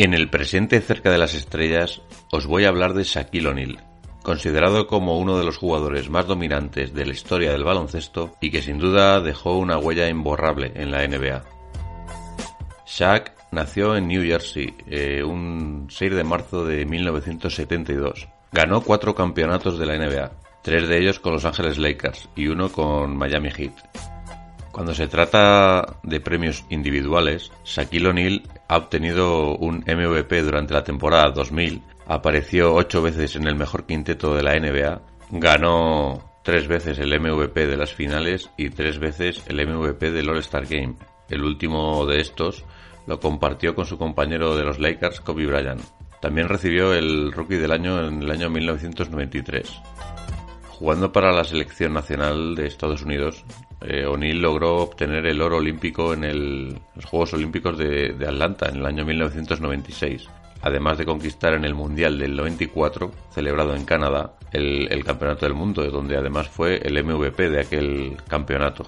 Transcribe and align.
En 0.00 0.14
el 0.14 0.30
presente 0.30 0.80
cerca 0.80 1.10
de 1.10 1.18
las 1.18 1.34
estrellas 1.34 2.02
os 2.30 2.46
voy 2.46 2.64
a 2.64 2.68
hablar 2.68 2.94
de 2.94 3.02
Shaquille 3.02 3.48
O'Neal, 3.48 3.82
considerado 4.22 4.86
como 4.86 5.18
uno 5.18 5.36
de 5.36 5.44
los 5.44 5.56
jugadores 5.56 6.08
más 6.08 6.28
dominantes 6.28 6.94
de 6.94 7.04
la 7.04 7.10
historia 7.10 7.50
del 7.50 7.64
baloncesto 7.64 8.36
y 8.40 8.52
que 8.52 8.62
sin 8.62 8.78
duda 8.78 9.20
dejó 9.20 9.58
una 9.58 9.76
huella 9.76 10.08
imborrable 10.08 10.70
en 10.76 10.92
la 10.92 11.04
NBA. 11.04 11.42
Shaq 12.86 13.32
nació 13.50 13.96
en 13.96 14.06
New 14.06 14.22
Jersey 14.22 14.72
eh, 14.86 15.24
un 15.24 15.88
6 15.90 16.14
de 16.14 16.22
marzo 16.22 16.64
de 16.64 16.86
1972. 16.86 18.28
Ganó 18.52 18.82
cuatro 18.82 19.16
campeonatos 19.16 19.80
de 19.80 19.86
la 19.86 19.98
NBA, 19.98 20.30
tres 20.62 20.86
de 20.86 20.96
ellos 20.96 21.18
con 21.18 21.32
Los 21.32 21.44
Ángeles 21.44 21.76
Lakers 21.76 22.28
y 22.36 22.46
uno 22.46 22.70
con 22.70 23.16
Miami 23.16 23.50
Heat. 23.50 24.17
Cuando 24.78 24.94
se 24.94 25.08
trata 25.08 25.98
de 26.04 26.20
premios 26.20 26.64
individuales, 26.70 27.50
Shaquille 27.64 28.10
O'Neal 28.10 28.42
ha 28.68 28.76
obtenido 28.76 29.56
un 29.56 29.78
MVP 29.78 30.40
durante 30.40 30.72
la 30.72 30.84
temporada 30.84 31.32
2000, 31.32 31.82
apareció 32.06 32.72
ocho 32.74 33.02
veces 33.02 33.34
en 33.34 33.48
el 33.48 33.56
mejor 33.56 33.86
quinteto 33.86 34.36
de 34.36 34.44
la 34.44 34.54
NBA, 34.54 35.00
ganó 35.32 36.22
tres 36.44 36.68
veces 36.68 37.00
el 37.00 37.10
MVP 37.20 37.66
de 37.66 37.76
las 37.76 37.92
finales 37.92 38.50
y 38.56 38.70
tres 38.70 39.00
veces 39.00 39.42
el 39.48 39.66
MVP 39.66 40.12
del 40.12 40.30
All-Star 40.30 40.66
Game. 40.66 40.94
El 41.28 41.42
último 41.42 42.06
de 42.06 42.20
estos 42.20 42.64
lo 43.08 43.18
compartió 43.18 43.74
con 43.74 43.84
su 43.84 43.98
compañero 43.98 44.54
de 44.54 44.62
los 44.62 44.78
Lakers, 44.78 45.20
Kobe 45.22 45.46
Bryant. 45.46 45.82
También 46.20 46.48
recibió 46.48 46.94
el 46.94 47.32
Rookie 47.32 47.56
del 47.56 47.72
Año 47.72 48.06
en 48.06 48.22
el 48.22 48.30
año 48.30 48.48
1993. 48.48 49.72
Jugando 50.68 51.10
para 51.10 51.32
la 51.32 51.42
selección 51.42 51.94
nacional 51.94 52.54
de 52.54 52.68
Estados 52.68 53.02
Unidos, 53.02 53.44
eh, 53.80 54.04
O'Neill 54.06 54.40
logró 54.40 54.78
obtener 54.78 55.24
el 55.26 55.40
oro 55.40 55.58
olímpico 55.58 56.12
en 56.12 56.80
los 56.94 57.04
Juegos 57.04 57.34
Olímpicos 57.34 57.78
de, 57.78 58.12
de 58.12 58.26
Atlanta 58.26 58.68
en 58.68 58.76
el 58.76 58.86
año 58.86 59.04
1996, 59.04 60.28
además 60.62 60.98
de 60.98 61.04
conquistar 61.04 61.54
en 61.54 61.64
el 61.64 61.74
Mundial 61.74 62.18
del 62.18 62.34
94, 62.34 63.12
celebrado 63.30 63.76
en 63.76 63.84
Canadá, 63.84 64.34
el, 64.52 65.04
Campeonato 65.04 65.46
del 65.46 65.54
Mundo, 65.54 65.88
donde 65.90 66.16
además 66.16 66.48
fue 66.48 66.80
el 66.82 67.02
MVP 67.04 67.50
de 67.50 67.60
aquel 67.60 68.16
campeonato. 68.26 68.86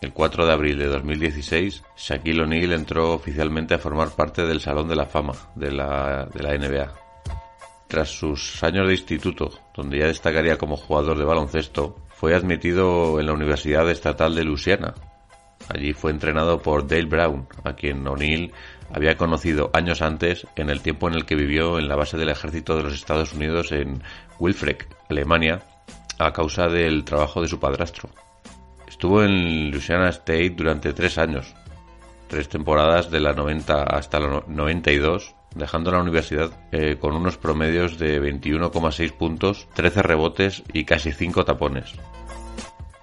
El 0.00 0.12
4 0.12 0.46
de 0.46 0.52
abril 0.52 0.78
de 0.78 0.86
2016, 0.86 1.82
Shaquille 1.96 2.42
O'Neal 2.42 2.72
entró 2.72 3.12
oficialmente 3.12 3.74
a 3.74 3.78
formar 3.78 4.10
parte 4.10 4.46
del 4.46 4.60
Salón 4.60 4.88
de 4.88 4.96
la 4.96 5.06
Fama 5.06 5.34
de 5.54 5.72
la 5.72 6.28
NBA. 6.34 6.92
Tras 7.88 8.10
sus 8.10 8.62
años 8.62 8.86
de 8.86 8.92
instituto, 8.92 9.50
donde 9.74 9.98
ya 9.98 10.06
destacaría 10.06 10.58
como 10.58 10.76
jugador 10.76 11.18
de 11.18 11.24
baloncesto, 11.24 11.96
fue 12.18 12.34
admitido 12.34 13.20
en 13.20 13.26
la 13.26 13.32
Universidad 13.32 13.88
Estatal 13.88 14.34
de 14.34 14.42
Louisiana. 14.42 14.92
Allí 15.68 15.92
fue 15.92 16.10
entrenado 16.10 16.60
por 16.60 16.86
Dale 16.88 17.04
Brown, 17.04 17.46
a 17.62 17.74
quien 17.74 18.04
O'Neill 18.08 18.52
había 18.92 19.16
conocido 19.16 19.70
años 19.72 20.02
antes 20.02 20.44
en 20.56 20.68
el 20.68 20.80
tiempo 20.80 21.06
en 21.08 21.14
el 21.14 21.24
que 21.26 21.36
vivió 21.36 21.78
en 21.78 21.86
la 21.88 21.94
base 21.94 22.16
del 22.16 22.30
ejército 22.30 22.76
de 22.76 22.82
los 22.82 22.94
Estados 22.94 23.34
Unidos 23.34 23.70
en 23.70 24.02
Wilfreck, 24.40 24.88
Alemania, 25.08 25.60
a 26.18 26.32
causa 26.32 26.66
del 26.66 27.04
trabajo 27.04 27.40
de 27.40 27.46
su 27.48 27.60
padrastro. 27.60 28.08
Estuvo 28.88 29.22
en 29.22 29.70
Louisiana 29.70 30.08
State 30.08 30.50
durante 30.50 30.92
tres 30.94 31.18
años, 31.18 31.54
tres 32.26 32.48
temporadas 32.48 33.10
de 33.12 33.20
la 33.20 33.32
90 33.32 33.84
hasta 33.84 34.18
la 34.18 34.26
no- 34.28 34.44
92, 34.48 35.34
dejando 35.54 35.90
la 35.90 36.00
universidad 36.00 36.50
eh, 36.72 36.96
con 36.98 37.14
unos 37.14 37.36
promedios 37.36 37.98
de 37.98 38.20
21,6 38.20 39.12
puntos, 39.12 39.68
13 39.74 40.02
rebotes 40.02 40.62
y 40.72 40.84
casi 40.84 41.12
5 41.12 41.44
tapones. 41.44 41.94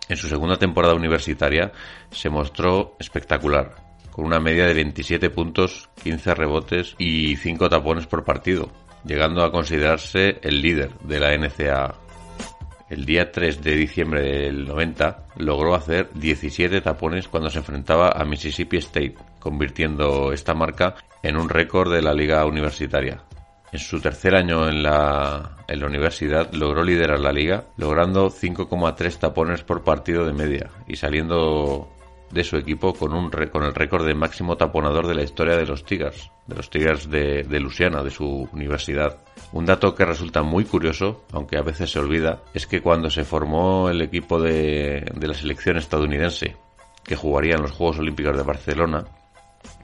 En 0.07 0.17
su 0.17 0.27
segunda 0.27 0.57
temporada 0.57 0.93
universitaria 0.93 1.71
se 2.11 2.29
mostró 2.29 2.95
espectacular, 2.99 3.75
con 4.11 4.25
una 4.25 4.39
media 4.39 4.65
de 4.65 4.73
27 4.73 5.29
puntos, 5.31 5.89
15 6.03 6.35
rebotes 6.35 6.95
y 6.99 7.35
5 7.37 7.69
tapones 7.69 8.05
por 8.05 8.23
partido, 8.23 8.69
llegando 9.03 9.43
a 9.43 9.51
considerarse 9.51 10.39
el 10.41 10.61
líder 10.61 10.97
de 10.99 11.19
la 11.19 11.35
NCAA. 11.35 11.95
El 12.87 13.03
día 13.03 13.31
3 13.31 13.63
de 13.63 13.75
diciembre 13.75 14.21
del 14.21 14.67
90 14.67 15.25
logró 15.37 15.73
hacer 15.73 16.11
17 16.13 16.81
tapones 16.81 17.27
cuando 17.27 17.49
se 17.49 17.57
enfrentaba 17.57 18.11
a 18.11 18.23
Mississippi 18.25 18.77
State, 18.77 19.15
convirtiendo 19.39 20.31
esta 20.31 20.53
marca 20.53 20.95
en 21.25 21.37
un 21.37 21.49
récord 21.49 21.91
de 21.91 22.03
la 22.03 22.13
liga 22.13 22.45
universitaria. 22.45 23.23
En 23.71 23.79
su 23.79 23.99
tercer 23.99 24.35
año 24.35 24.69
en 24.69 24.83
la, 24.83 25.57
universidad 25.85 26.53
logró 26.53 26.83
liderar 26.83 27.19
la 27.19 27.31
liga, 27.31 27.65
logrando 27.77 28.29
5,3 28.29 29.17
tapones 29.17 29.63
por 29.63 29.83
partido 29.83 30.23
de 30.25 30.33
media 30.33 30.69
y 30.87 30.95
saliendo 30.95 31.89
de 32.31 32.43
su 32.43 32.57
equipo 32.57 32.93
con, 32.93 33.13
el 33.13 33.73
récord 33.73 34.05
de 34.05 34.13
máximo 34.13 34.55
taponador 34.55 35.07
de 35.07 35.15
la 35.15 35.23
historia 35.23 35.57
de 35.57 35.65
los 35.65 35.83
Tigers, 35.83 36.31
de 36.45 36.55
los 36.55 36.69
Tigers 36.69 37.09
de, 37.09 37.43
de 37.43 37.59
Louisiana, 37.59 38.03
de 38.03 38.11
su 38.11 38.47
universidad. 38.53 39.17
Un 39.51 39.65
dato 39.65 39.95
que 39.95 40.05
resulta 40.05 40.43
muy 40.43 40.65
curioso, 40.65 41.23
aunque 41.31 41.57
a 41.57 41.63
veces 41.63 41.91
se 41.91 41.99
olvida, 41.99 42.43
es 42.53 42.67
que 42.67 42.81
cuando 42.81 43.09
se 43.09 43.25
formó 43.25 43.89
el 43.89 44.01
equipo 44.01 44.39
de 44.39 45.03
la 45.19 45.33
selección 45.33 45.77
estadounidense 45.77 46.55
que 47.03 47.15
jugaría 47.15 47.55
en 47.55 47.61
los 47.63 47.71
Juegos 47.71 47.99
Olímpicos 47.99 48.35
de 48.37 48.43
Barcelona, 48.43 49.05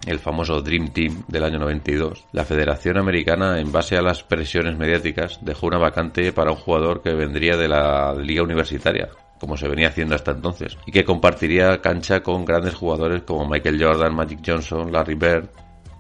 el 0.08 0.19
famoso 0.19 0.62
Dream 0.62 0.90
Team 0.90 1.24
del 1.28 1.44
año 1.44 1.59
92, 1.59 2.25
la 2.31 2.46
Federación 2.46 2.97
Americana, 2.97 3.59
en 3.59 3.72
base 3.72 3.97
a 3.97 4.02
las 4.02 4.24
presiones 4.24 4.78
mediáticas, 4.78 5.40
dejó 5.42 5.68
una 5.68 5.78
vacante 5.78 6.34
para 6.34 6.52
un 6.52 6.58
jugador 6.58 7.02
que 7.02 7.14
vendría 7.14 7.58
de 7.58 7.68
la 7.68 8.14
liga 8.16 8.44
universitaria, 8.44 9.09
como 9.40 9.58
se 9.58 9.68
venía 9.68 9.90
haciendo 9.90 10.16
hasta 10.16 10.31
entonces, 10.31 10.78
y 10.86 10.92
que 10.92 11.03
compartiría 11.03 11.81
cancha 11.81 12.22
con 12.22 12.46
grandes 12.46 12.75
jugadores 12.75 13.24
como 13.24 13.47
Michael 13.47 13.84
Jordan, 13.84 14.16
Magic 14.16 14.40
Johnson, 14.46 14.92
Larry 14.92 15.16
Bird. 15.16 15.50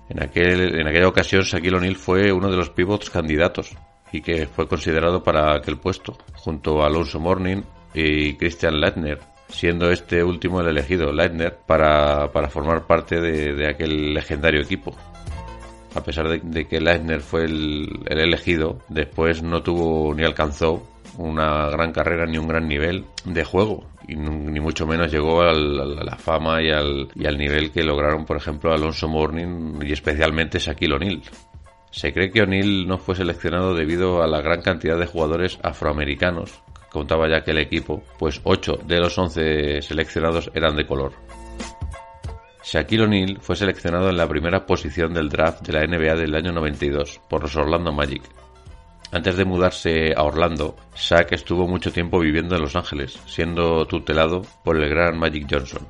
En, 0.09 0.21
aquel, 0.21 0.79
en 0.79 0.87
aquella 0.87 1.07
ocasión, 1.07 1.43
Shaquille 1.43 1.77
O'Neal 1.77 1.95
fue 1.95 2.31
uno 2.31 2.51
de 2.51 2.57
los 2.57 2.69
pivots 2.69 3.09
candidatos 3.09 3.71
y 4.11 4.21
que 4.21 4.45
fue 4.45 4.67
considerado 4.67 5.23
para 5.23 5.55
aquel 5.55 5.77
puesto, 5.77 6.17
junto 6.33 6.81
a 6.81 6.87
Alonso 6.87 7.19
Morning 7.19 7.61
y 7.93 8.33
Christian 8.33 8.79
Leitner, 8.79 9.19
siendo 9.51 9.91
este 9.91 10.23
último 10.23 10.61
el 10.61 10.67
elegido, 10.67 11.11
Leitner, 11.11 11.57
para, 11.65 12.31
para 12.31 12.49
formar 12.49 12.87
parte 12.87 13.19
de, 13.21 13.67
aquel 13.67 14.13
legendario 14.13 14.61
equipo. 14.61 14.95
A 15.93 16.01
pesar 16.01 16.27
de, 16.29 16.67
que 16.67 16.79
Leitner 16.79 17.19
fue 17.21 17.43
el, 17.45 17.87
el 18.07 18.19
elegido, 18.19 18.79
después 18.87 19.43
no 19.43 19.61
tuvo 19.61 20.13
ni 20.13 20.23
alcanzó 20.23 20.87
una 21.17 21.69
gran 21.69 21.91
carrera 21.91 22.25
ni 22.25 22.37
un 22.37 22.47
gran 22.47 22.67
nivel 22.67 23.03
de 23.25 23.43
juego 23.43 23.83
y 24.07 24.15
ni 24.15 24.59
mucho 24.61 24.87
menos 24.87 25.11
llegó 25.11 25.41
al- 25.41 25.99
a 25.99 26.03
la 26.05 26.15
fama 26.15 26.61
y 26.63 26.69
al, 26.71 27.09
y 27.15 27.25
al 27.27 27.37
nivel 27.37 27.71
que 27.71 27.83
lograron 27.83 28.23
por 28.25 28.37
ejemplo 28.37 28.73
Alonso 28.73 29.09
Morning 29.09 29.75
y 29.81 29.91
especialmente 29.91 30.57
Shaquille 30.59 30.93
O'Neal. 30.95 31.21
Se 31.91 32.13
cree 32.13 32.31
que 32.31 32.41
O'Neal 32.43 32.87
no 32.87 32.97
fue 32.97 33.15
seleccionado 33.15 33.75
debido 33.75 34.23
a 34.23 34.27
la 34.27 34.39
gran 34.41 34.61
cantidad 34.61 34.97
de 34.97 35.05
jugadores 35.05 35.59
afroamericanos 35.61 36.61
contaba 36.91 37.29
ya 37.29 37.37
aquel 37.37 37.57
equipo, 37.57 38.03
pues 38.19 38.41
8 38.43 38.81
de 38.85 38.99
los 38.99 39.17
11 39.17 39.81
seleccionados 39.81 40.51
eran 40.53 40.75
de 40.75 40.85
color. 40.85 41.13
Shaquille 42.63 43.03
O'Neal 43.03 43.37
fue 43.41 43.55
seleccionado 43.55 44.09
en 44.09 44.17
la 44.17 44.27
primera 44.27 44.65
posición 44.65 45.13
del 45.13 45.29
draft 45.29 45.65
de 45.65 45.73
la 45.73 45.87
NBA 45.87 46.15
del 46.15 46.35
año 46.35 46.51
92 46.51 47.19
por 47.27 47.41
los 47.41 47.55
Orlando 47.55 47.91
Magic. 47.91 48.21
Antes 49.11 49.35
de 49.35 49.45
mudarse 49.45 50.13
a 50.15 50.23
Orlando, 50.23 50.77
Shaq 50.95 51.33
estuvo 51.33 51.67
mucho 51.67 51.91
tiempo 51.91 52.19
viviendo 52.19 52.55
en 52.55 52.61
Los 52.61 52.75
Ángeles, 52.75 53.19
siendo 53.25 53.85
tutelado 53.85 54.43
por 54.63 54.77
el 54.77 54.87
gran 54.89 55.17
Magic 55.17 55.47
Johnson. 55.49 55.85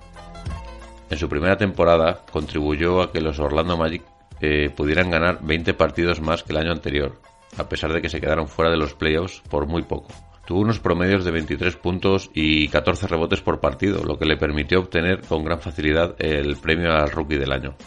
En 1.09 1.17
su 1.17 1.27
primera 1.27 1.57
temporada 1.57 2.23
contribuyó 2.31 3.01
a 3.01 3.11
que 3.11 3.21
los 3.21 3.37
Orlando 3.37 3.77
Magic 3.77 4.03
eh, 4.39 4.71
pudieran 4.75 5.11
ganar 5.11 5.39
20 5.41 5.73
partidos 5.75 6.21
más 6.21 6.41
que 6.41 6.53
el 6.53 6.59
año 6.59 6.71
anterior, 6.71 7.21
a 7.57 7.69
pesar 7.69 7.93
de 7.93 8.01
que 8.01 8.09
se 8.09 8.19
quedaron 8.19 8.47
fuera 8.47 8.71
de 8.71 8.77
los 8.77 8.95
playoffs 8.95 9.41
por 9.49 9.67
muy 9.67 9.83
poco. 9.83 10.07
Tuvo 10.51 10.63
unos 10.63 10.81
promedios 10.81 11.23
de 11.23 11.31
23 11.31 11.77
puntos 11.77 12.29
y 12.33 12.67
14 12.67 13.07
rebotes 13.07 13.39
por 13.39 13.61
partido, 13.61 14.03
lo 14.03 14.17
que 14.17 14.25
le 14.25 14.35
permitió 14.35 14.81
obtener 14.81 15.21
con 15.21 15.45
gran 15.45 15.61
facilidad 15.61 16.13
el 16.19 16.57
premio 16.57 16.91
al 16.91 17.09
rookie 17.09 17.37
del 17.37 17.53
año. 17.53 17.77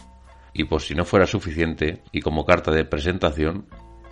Y 0.54 0.64
por 0.64 0.80
si 0.80 0.94
no 0.94 1.04
fuera 1.04 1.26
suficiente, 1.26 2.00
y 2.10 2.22
como 2.22 2.46
carta 2.46 2.70
de 2.70 2.86
presentación, 2.86 3.66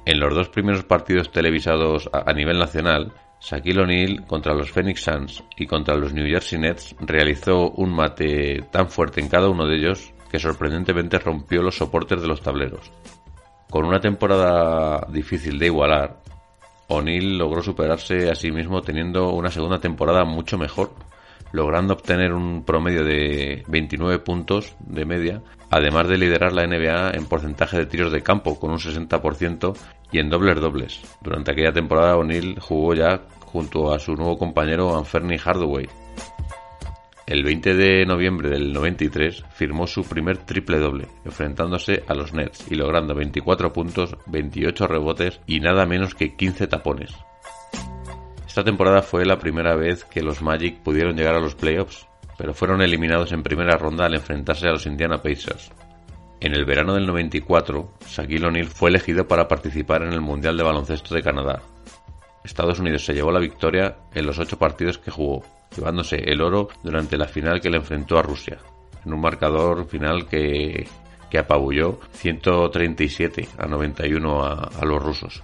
en 0.05 0.21
los 0.21 0.35
dos 0.35 0.51
primeros 0.51 0.85
partidos 0.85 1.33
televisados 1.33 2.11
a 2.13 2.31
nivel 2.35 2.59
nacional, 2.59 3.15
Shaquille 3.41 3.81
O'Neal 3.81 4.27
contra 4.27 4.53
los 4.53 4.71
Phoenix 4.71 5.01
Suns 5.03 5.43
y 5.57 5.67
contra 5.67 5.97
los 5.97 6.13
New 6.13 6.27
Jersey 6.27 6.59
Nets 6.59 6.95
realizó 7.01 7.71
un 7.71 7.89
mate 7.89 8.67
tan 8.71 8.91
fuerte 8.91 9.23
en 9.23 9.31
cada 9.31 9.49
uno 9.49 9.67
de 9.67 9.77
ellos 9.77 10.13
que 10.31 10.39
sorprendentemente 10.39 11.19
rompió 11.19 11.63
los 11.63 11.79
soportes 11.79 12.21
de 12.21 12.29
los 12.29 12.43
tableros. 12.43 12.93
Con 13.71 13.87
una 13.87 14.01
temporada 14.01 15.07
difícil 15.11 15.59
de 15.59 15.69
igualar, 15.69 16.21
O'Neill 16.93 17.39
logró 17.39 17.62
superarse 17.62 18.31
a 18.31 18.35
sí 18.35 18.50
mismo 18.50 18.83
teniendo 18.83 19.31
una 19.31 19.50
segunda 19.50 19.79
temporada 19.81 20.25
mucho 20.25 20.59
mejor, 20.59 20.93
logrando 21.53 21.94
obtener 21.94 22.33
un 22.33 22.65
promedio 22.65 23.05
de 23.05 23.65
29 23.69 24.19
puntos 24.19 24.77
de 24.81 25.05
media, 25.05 25.43
además 25.71 26.09
de 26.09 26.19
liderar 26.19 26.53
la 26.53 26.67
NBA 26.67 27.12
en 27.15 27.27
porcentaje 27.27 27.79
de 27.79 27.87
tiros 27.87 28.12
de 28.12 28.23
campo 28.23 28.59
con 28.59 28.71
un 28.71 28.79
60% 28.79 29.77
y 30.11 30.19
en 30.19 30.29
dobles 30.29 30.61
dobles. 30.61 31.00
Durante 31.23 31.53
aquella 31.53 31.73
temporada 31.73 32.17
O'Neill 32.17 32.61
jugó 32.61 32.94
ya 32.94 33.23
junto 33.41 33.93
a 33.93 33.99
su 33.99 34.15
nuevo 34.15 34.37
compañero 34.39 34.97
Anferni 34.97 35.39
Hardaway. 35.39 35.89
El 37.32 37.44
20 37.44 37.75
de 37.75 38.05
noviembre 38.05 38.50
del 38.50 38.75
93 38.75 39.43
firmó 39.55 39.87
su 39.87 40.05
primer 40.05 40.37
triple 40.37 40.76
doble, 40.76 41.08
enfrentándose 41.25 42.05
a 42.06 42.12
los 42.12 42.34
Nets 42.34 42.70
y 42.70 42.75
logrando 42.75 43.14
24 43.14 43.73
puntos, 43.73 44.19
28 44.26 44.87
rebotes 44.87 45.40
y 45.46 45.61
nada 45.61 45.87
menos 45.87 46.14
que 46.14 46.37
15 46.37 46.67
tapones. 46.67 47.14
Esta 48.46 48.62
temporada 48.62 49.00
fue 49.00 49.25
la 49.25 49.38
primera 49.38 49.75
vez 49.76 50.05
que 50.05 50.20
los 50.20 50.43
Magic 50.43 50.82
pudieron 50.82 51.17
llegar 51.17 51.34
a 51.34 51.40
los 51.40 51.55
playoffs, 51.55 52.06
pero 52.37 52.52
fueron 52.52 52.82
eliminados 52.82 53.32
en 53.32 53.43
primera 53.43 53.79
ronda 53.79 54.05
al 54.05 54.14
enfrentarse 54.14 54.69
a 54.69 54.73
los 54.73 54.84
Indiana 54.84 55.23
Pacers. 55.23 55.73
En 56.38 56.52
el 56.52 56.67
verano 56.67 56.93
del 56.93 57.06
94, 57.06 57.94
Shaquille 58.08 58.44
O'Neal 58.44 58.67
fue 58.67 58.90
elegido 58.90 59.26
para 59.26 59.49
participar 59.49 60.02
en 60.02 60.12
el 60.12 60.20
Mundial 60.20 60.58
de 60.58 60.64
Baloncesto 60.64 61.14
de 61.14 61.23
Canadá. 61.23 61.62
Estados 62.44 62.79
Unidos 62.79 63.06
se 63.06 63.14
llevó 63.14 63.32
la 63.32 63.40
victoria 63.40 63.96
en 64.12 64.26
los 64.26 64.38
ocho 64.38 64.58
partidos 64.58 64.99
que 64.99 65.11
jugó, 65.11 65.43
llevándose 65.77 66.17
el 66.17 66.41
oro 66.41 66.69
durante 66.83 67.17
la 67.17 67.27
final 67.27 67.61
que 67.61 67.71
le 67.71 67.79
enfrentó 67.79 68.19
a 68.19 68.23
Rusia, 68.23 68.59
en 69.05 69.13
un 69.13 69.21
marcador 69.21 69.87
final 69.87 70.27
que, 70.27 70.87
que 71.33 71.39
apabulló 71.39 71.99
137 72.13 73.49
a 73.57 73.67
91 73.67 74.45
a, 74.45 74.85
los 74.85 75.03
rusos. 75.03 75.43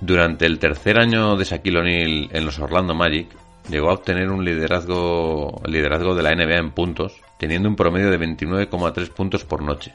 Durante 0.00 0.46
el 0.46 0.58
tercer 0.58 0.98
año 0.98 1.36
de 1.36 1.44
Shaquille 1.44 1.78
O'Neal 1.78 2.30
en 2.32 2.44
los 2.46 2.58
Orlando 2.58 2.94
Magic, 2.94 3.28
llegó 3.68 3.90
a 3.90 3.92
obtener 3.92 4.30
un 4.30 4.42
liderazgo, 4.42 5.60
liderazgo 5.66 6.14
de 6.14 6.22
la 6.22 6.34
NBA 6.34 6.56
en 6.56 6.70
puntos, 6.70 7.20
teniendo 7.38 7.68
un 7.68 7.76
promedio 7.76 8.10
de 8.10 8.18
29,3 8.18 9.10
puntos 9.10 9.44
por 9.44 9.62
noche. 9.62 9.94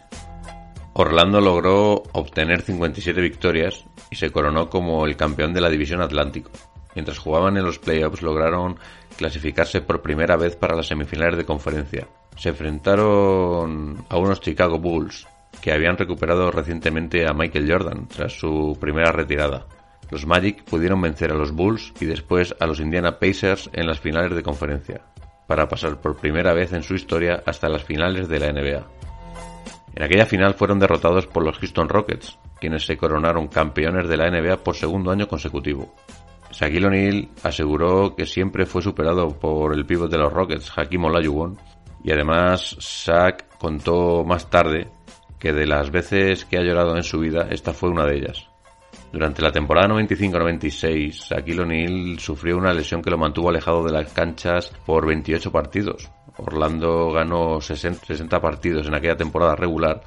Orlando 0.93 1.41
logró 1.41 2.03
obtener 2.11 2.61
57 2.61 3.19
victorias 3.19 3.85
y 4.11 4.15
se 4.17 4.31
coronó 4.31 4.69
como 4.69 5.05
el 5.07 5.17
campeón 5.17 5.51
de 5.51 5.61
la 5.61 5.69
División 5.69 6.01
Atlántico. 6.01 6.51
Mientras 6.93 7.17
jugaban 7.17 7.57
en 7.57 7.63
los 7.63 7.79
playoffs 7.79 8.21
lograron 8.21 8.79
clasificarse 9.17 9.81
por 9.81 10.01
primera 10.01 10.37
vez 10.37 10.55
para 10.55 10.75
las 10.75 10.87
semifinales 10.87 11.37
de 11.37 11.45
conferencia. 11.45 12.07
Se 12.37 12.49
enfrentaron 12.49 14.05
a 14.07 14.17
unos 14.17 14.39
Chicago 14.39 14.79
Bulls 14.79 15.27
que 15.61 15.73
habían 15.73 15.97
recuperado 15.97 16.51
recientemente 16.51 17.27
a 17.27 17.33
Michael 17.33 17.69
Jordan 17.69 18.07
tras 18.07 18.39
su 18.39 18.77
primera 18.79 19.11
retirada. 19.11 19.65
Los 20.09 20.25
Magic 20.25 20.63
pudieron 20.63 21.01
vencer 21.01 21.31
a 21.31 21.35
los 21.35 21.51
Bulls 21.51 21.93
y 21.99 22.05
después 22.05 22.55
a 22.59 22.65
los 22.65 22.79
Indiana 22.79 23.19
Pacers 23.19 23.69
en 23.73 23.87
las 23.87 23.99
finales 23.99 24.33
de 24.35 24.43
conferencia, 24.43 25.01
para 25.47 25.67
pasar 25.67 25.99
por 25.99 26.15
primera 26.15 26.53
vez 26.53 26.71
en 26.71 26.83
su 26.83 26.93
historia 26.93 27.43
hasta 27.45 27.67
las 27.67 27.83
finales 27.83 28.29
de 28.29 28.39
la 28.39 28.53
NBA. 28.53 28.87
En 29.95 30.03
aquella 30.03 30.27
final 30.27 30.53
fueron 30.53 30.79
derrotados 30.79 31.25
por 31.25 31.43
los 31.43 31.57
Houston 31.57 31.89
Rockets, 31.89 32.37
quienes 32.59 32.85
se 32.85 32.97
coronaron 32.97 33.47
campeones 33.47 34.07
de 34.07 34.17
la 34.17 34.29
NBA 34.29 34.57
por 34.57 34.75
segundo 34.75 35.11
año 35.11 35.27
consecutivo. 35.27 35.93
Shaquille 36.57 36.87
O'Neal 36.87 37.29
aseguró 37.43 38.15
que 38.15 38.25
siempre 38.25 38.65
fue 38.65 38.81
superado 38.81 39.27
por 39.29 39.75
el 39.75 39.85
pívot 39.85 40.09
de 40.09 40.17
los 40.17 40.33
Rockets, 40.33 40.71
Hakim 40.75 41.05
Olajuwon, 41.05 41.55
y 42.03 42.11
además 42.11 42.75
Shaq 42.79 43.59
contó 43.59 44.23
más 44.25 44.49
tarde 44.49 44.89
que 45.37 45.53
de 45.53 45.67
las 45.67 45.91
veces 45.91 46.45
que 46.45 46.57
ha 46.57 46.63
llorado 46.63 46.97
en 46.97 47.03
su 47.03 47.19
vida, 47.19 47.47
esta 47.51 47.73
fue 47.73 47.91
una 47.91 48.05
de 48.05 48.17
ellas. 48.17 48.49
Durante 49.13 49.43
la 49.43 49.51
temporada 49.51 49.87
95-96, 49.89 51.29
Shaquille 51.29 51.61
O'Neal 51.61 52.17
sufrió 52.17 52.57
una 52.57 52.73
lesión 52.73 53.03
que 53.03 53.11
lo 53.11 53.19
mantuvo 53.19 53.49
alejado 53.49 53.83
de 53.83 53.91
las 53.91 54.11
canchas 54.11 54.73
por 54.83 55.05
28 55.05 55.51
partidos. 55.51 56.09
Orlando 56.37 57.11
ganó 57.11 57.61
60 57.61 58.41
partidos 58.41 58.87
en 58.87 58.95
aquella 58.95 59.15
temporada 59.15 59.55
regular, 59.55 60.01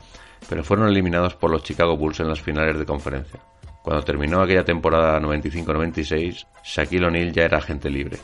pero 0.49 0.65
fueron 0.65 0.89
eliminados 0.89 1.37
por 1.37 1.53
los 1.53 1.63
Chicago 1.63 1.97
Bulls 1.97 2.19
en 2.19 2.29
las 2.29 2.41
finales 2.41 2.77
de 2.77 2.87
conferencia. 2.87 3.41
Cuando 3.83 4.05
terminó 4.05 4.43
aquella 4.43 4.65
temporada 4.65 5.19
95-96, 5.21 6.47
Shaquille 6.63 7.07
O'Neal 7.07 7.33
ya 7.33 7.45
era 7.45 7.59
agente 7.59 7.89
libre. 7.91 8.19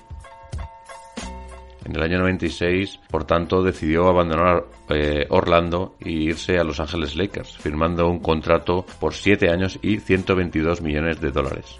En 1.87 1.95
el 1.95 2.03
año 2.03 2.19
96, 2.19 2.99
por 3.09 3.25
tanto, 3.25 3.63
decidió 3.63 4.09
abandonar 4.09 4.65
eh, 4.89 5.25
Orlando 5.31 5.95
e 6.01 6.11
irse 6.11 6.59
a 6.59 6.65
Los 6.65 6.81
Ángeles 6.81 7.15
Lakers, 7.15 7.57
firmando 7.59 8.09
un 8.09 8.19
contrato 8.19 8.85
por 8.99 9.15
7 9.15 9.49
años 9.51 9.79
y 9.83 9.99
122 9.99 10.83
millones 10.83 11.21
de 11.21 11.31
dólares. 11.31 11.77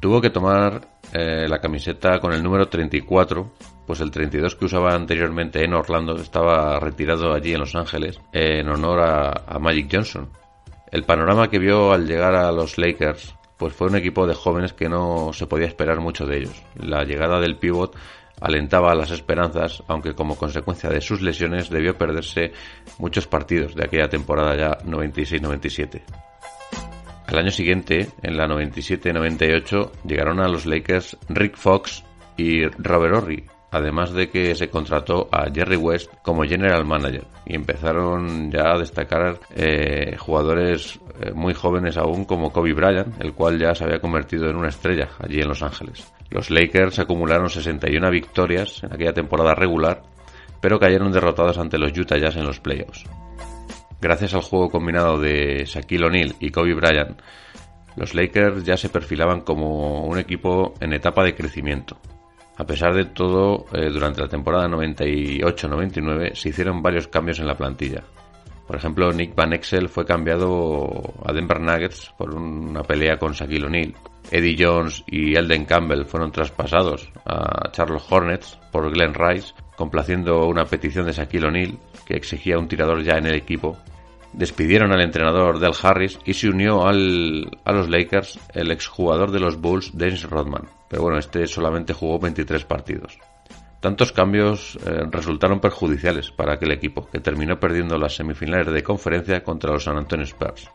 Tuvo 0.00 0.22
que 0.22 0.30
tomar 0.30 0.88
eh, 1.12 1.46
la 1.46 1.60
camiseta 1.60 2.18
con 2.18 2.32
el 2.32 2.42
número 2.42 2.68
34, 2.68 3.52
pues 3.86 4.00
el 4.00 4.10
32 4.10 4.56
que 4.56 4.64
usaba 4.64 4.94
anteriormente 4.94 5.62
en 5.62 5.74
Orlando 5.74 6.16
estaba 6.16 6.80
retirado 6.80 7.34
allí 7.34 7.52
en 7.52 7.60
Los 7.60 7.74
Ángeles 7.74 8.18
en 8.32 8.68
honor 8.68 9.00
a, 9.00 9.44
a 9.46 9.58
Magic 9.58 9.88
Johnson. 9.92 10.30
El 10.90 11.04
panorama 11.04 11.48
que 11.48 11.58
vio 11.58 11.92
al 11.92 12.06
llegar 12.06 12.34
a 12.34 12.50
los 12.52 12.78
Lakers 12.78 13.34
pues 13.58 13.74
fue 13.74 13.88
un 13.88 13.96
equipo 13.96 14.26
de 14.26 14.34
jóvenes 14.34 14.72
que 14.72 14.88
no 14.88 15.32
se 15.32 15.46
podía 15.46 15.66
esperar 15.66 16.00
mucho 16.00 16.26
de 16.26 16.38
ellos. 16.38 16.62
La 16.76 17.02
llegada 17.04 17.40
del 17.40 17.56
pivot 17.56 17.94
alentaba 18.40 18.94
las 18.94 19.10
esperanzas, 19.10 19.82
aunque 19.88 20.14
como 20.14 20.36
consecuencia 20.36 20.88
de 20.88 21.00
sus 21.00 21.20
lesiones 21.20 21.68
debió 21.68 21.98
perderse 21.98 22.52
muchos 22.98 23.26
partidos 23.26 23.74
de 23.74 23.84
aquella 23.84 24.08
temporada 24.08 24.56
ya 24.56 24.78
96-97. 24.86 26.02
Al 27.26 27.38
año 27.38 27.50
siguiente, 27.50 28.08
en 28.22 28.36
la 28.36 28.46
97-98, 28.46 29.90
llegaron 30.04 30.40
a 30.40 30.48
los 30.48 30.64
Lakers 30.64 31.18
Rick 31.28 31.56
Fox 31.56 32.04
y 32.36 32.64
Robert 32.64 33.16
Horry, 33.16 33.44
además 33.70 34.12
de 34.12 34.30
que 34.30 34.54
se 34.54 34.68
contrató 34.68 35.28
a 35.30 35.46
Jerry 35.52 35.76
West 35.76 36.10
como 36.22 36.44
general 36.44 36.84
manager 36.84 37.24
y 37.46 37.54
empezaron 37.54 38.50
ya 38.50 38.72
a 38.72 38.78
destacar 38.78 39.38
eh, 39.54 40.16
jugadores 40.18 40.98
eh, 41.20 41.32
muy 41.32 41.54
jóvenes 41.54 41.96
aún 41.96 42.24
como 42.24 42.52
Kobe 42.52 42.72
Bryant, 42.72 43.20
el 43.20 43.34
cual 43.34 43.58
ya 43.58 43.74
se 43.74 43.84
había 43.84 44.00
convertido 44.00 44.48
en 44.48 44.56
una 44.56 44.68
estrella 44.68 45.08
allí 45.18 45.40
en 45.40 45.48
Los 45.48 45.62
Ángeles. 45.62 46.12
Los 46.30 46.50
Lakers 46.50 46.98
acumularon 46.98 47.48
61 47.48 48.10
victorias 48.10 48.82
en 48.82 48.92
aquella 48.92 49.12
temporada 49.12 49.54
regular, 49.54 50.02
pero 50.60 50.78
cayeron 50.78 51.12
derrotados 51.12 51.58
ante 51.58 51.78
los 51.78 51.96
Utah 51.96 52.18
Jazz 52.18 52.36
en 52.36 52.46
los 52.46 52.60
playoffs. 52.60 53.04
Gracias 54.00 54.34
al 54.34 54.42
juego 54.42 54.70
combinado 54.70 55.18
de 55.18 55.64
Shaquille 55.66 56.06
O'Neal 56.06 56.36
y 56.38 56.50
Kobe 56.50 56.74
Bryant, 56.74 57.20
los 57.96 58.14
Lakers 58.14 58.62
ya 58.62 58.76
se 58.76 58.90
perfilaban 58.90 59.40
como 59.40 60.04
un 60.04 60.18
equipo 60.18 60.74
en 60.80 60.92
etapa 60.92 61.24
de 61.24 61.34
crecimiento. 61.34 61.96
A 62.58 62.66
pesar 62.66 62.92
de 62.92 63.04
todo, 63.04 63.66
eh, 63.72 63.88
durante 63.88 64.20
la 64.20 64.26
temporada 64.26 64.66
98-99 64.68 66.34
se 66.34 66.48
hicieron 66.48 66.82
varios 66.82 67.06
cambios 67.06 67.38
en 67.38 67.46
la 67.46 67.56
plantilla. 67.56 68.02
Por 68.66 68.74
ejemplo, 68.76 69.12
Nick 69.12 69.34
Van 69.36 69.52
Exel 69.52 69.88
fue 69.88 70.04
cambiado 70.04 70.90
a 71.24 71.32
Denver 71.32 71.60
Nuggets 71.60 72.12
por 72.18 72.34
una 72.34 72.82
pelea 72.82 73.16
con 73.16 73.32
Shaquille 73.32 73.64
O'Neal. 73.64 73.94
Eddie 74.30 74.56
Jones 74.58 75.04
y 75.06 75.36
Elden 75.36 75.64
Campbell 75.66 76.04
fueron 76.04 76.32
traspasados 76.32 77.08
a 77.24 77.70
Charlotte 77.70 78.04
Hornets 78.10 78.58
por 78.72 78.90
Glenn 78.92 79.14
Rice, 79.14 79.54
complaciendo 79.76 80.46
una 80.46 80.64
petición 80.64 81.06
de 81.06 81.12
Shaquille 81.12 81.46
O'Neal 81.46 81.78
que 82.04 82.16
exigía 82.16 82.58
un 82.58 82.66
tirador 82.66 83.04
ya 83.04 83.18
en 83.18 83.26
el 83.26 83.36
equipo. 83.36 83.78
Despidieron 84.32 84.92
al 84.92 85.00
entrenador 85.00 85.58
Del 85.58 85.72
Harris 85.82 86.18
y 86.24 86.34
se 86.34 86.48
unió 86.48 86.86
al, 86.86 87.50
a 87.64 87.72
los 87.72 87.88
Lakers 87.88 88.38
el 88.54 88.70
exjugador 88.70 89.30
de 89.30 89.40
los 89.40 89.60
Bulls, 89.60 89.96
Dennis 89.96 90.24
Rodman. 90.28 90.68
Pero 90.88 91.02
bueno, 91.02 91.18
este 91.18 91.46
solamente 91.46 91.92
jugó 91.92 92.18
23 92.18 92.64
partidos. 92.64 93.18
Tantos 93.80 94.10
cambios 94.10 94.76
eh, 94.84 95.04
resultaron 95.10 95.60
perjudiciales 95.60 96.32
para 96.32 96.54
aquel 96.54 96.72
equipo, 96.72 97.08
que 97.08 97.20
terminó 97.20 97.60
perdiendo 97.60 97.96
las 97.96 98.16
semifinales 98.16 98.72
de 98.72 98.82
conferencia 98.82 99.44
contra 99.44 99.72
los 99.72 99.84
San 99.84 99.96
Antonio 99.96 100.24
Spurs. 100.24 100.68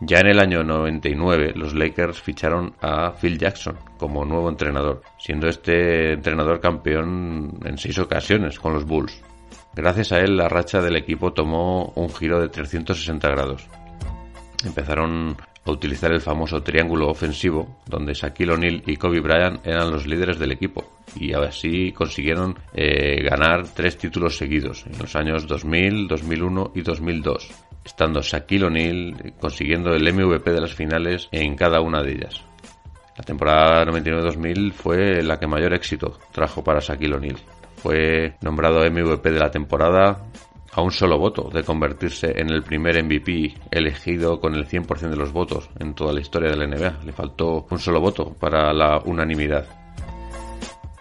Ya 0.00 0.18
en 0.18 0.26
el 0.26 0.40
año 0.40 0.64
99 0.64 1.52
los 1.54 1.74
Lakers 1.74 2.20
ficharon 2.20 2.74
a 2.80 3.12
Phil 3.12 3.38
Jackson 3.38 3.78
como 3.96 4.24
nuevo 4.24 4.48
entrenador, 4.48 5.02
siendo 5.18 5.46
este 5.46 6.14
entrenador 6.14 6.58
campeón 6.58 7.60
en 7.64 7.78
seis 7.78 8.00
ocasiones 8.00 8.58
con 8.58 8.74
los 8.74 8.84
Bulls. 8.84 9.22
Gracias 9.74 10.12
a 10.12 10.20
él 10.20 10.36
la 10.36 10.48
racha 10.48 10.82
del 10.82 10.96
equipo 10.96 11.32
tomó 11.32 11.92
un 11.96 12.12
giro 12.12 12.40
de 12.40 12.48
360 12.48 13.28
grados. 13.28 13.66
Empezaron 14.64 15.36
a 15.64 15.70
utilizar 15.70 16.12
el 16.12 16.20
famoso 16.20 16.62
triángulo 16.62 17.08
ofensivo, 17.08 17.78
donde 17.86 18.14
Shaquille 18.14 18.52
O'Neal 18.52 18.82
y 18.86 18.96
Kobe 18.96 19.20
Bryant 19.20 19.64
eran 19.66 19.90
los 19.90 20.06
líderes 20.06 20.38
del 20.38 20.52
equipo, 20.52 20.84
y 21.16 21.32
así 21.32 21.92
consiguieron 21.92 22.58
eh, 22.74 23.22
ganar 23.22 23.68
tres 23.68 23.96
títulos 23.96 24.36
seguidos 24.36 24.84
en 24.86 24.98
los 24.98 25.14
años 25.16 25.46
2000, 25.46 26.08
2001 26.08 26.72
y 26.74 26.82
2002, 26.82 27.50
estando 27.84 28.20
Shaquille 28.20 28.66
O'Neal 28.66 29.34
consiguiendo 29.40 29.94
el 29.94 30.12
MVP 30.12 30.50
de 30.50 30.60
las 30.60 30.74
finales 30.74 31.28
en 31.32 31.54
cada 31.54 31.80
una 31.80 32.02
de 32.02 32.12
ellas. 32.12 32.42
La 33.16 33.24
temporada 33.24 33.84
99-2000 33.84 34.72
fue 34.72 35.22
la 35.22 35.38
que 35.38 35.46
mayor 35.46 35.74
éxito 35.74 36.18
trajo 36.32 36.64
para 36.64 36.80
Shaquille 36.80 37.14
O'Neal. 37.14 37.36
Fue 37.82 38.36
nombrado 38.42 38.88
MVP 38.88 39.32
de 39.32 39.40
la 39.40 39.50
temporada 39.50 40.22
a 40.72 40.80
un 40.82 40.92
solo 40.92 41.18
voto 41.18 41.50
de 41.52 41.64
convertirse 41.64 42.32
en 42.40 42.48
el 42.50 42.62
primer 42.62 43.02
MVP 43.02 43.54
elegido 43.72 44.40
con 44.40 44.54
el 44.54 44.68
100% 44.68 45.10
de 45.10 45.16
los 45.16 45.32
votos 45.32 45.68
en 45.80 45.92
toda 45.94 46.12
la 46.12 46.20
historia 46.20 46.50
de 46.50 46.56
la 46.56 46.66
NBA. 46.68 47.04
Le 47.04 47.12
faltó 47.12 47.66
un 47.68 47.78
solo 47.80 48.00
voto 48.00 48.36
para 48.38 48.72
la 48.72 48.98
unanimidad. 49.04 49.66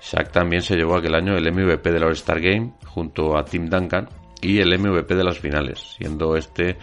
Shaq 0.01 0.31
también 0.31 0.63
se 0.63 0.75
llevó 0.75 0.95
aquel 0.95 1.13
año 1.13 1.37
el 1.37 1.51
MVP 1.51 1.91
del 1.91 2.03
All-Star 2.03 2.41
Game 2.41 2.73
junto 2.87 3.37
a 3.37 3.45
Tim 3.45 3.69
Duncan 3.69 4.09
y 4.41 4.57
el 4.57 4.77
MVP 4.77 5.13
de 5.13 5.23
las 5.23 5.37
finales, 5.37 5.95
siendo 5.97 6.35
este 6.35 6.77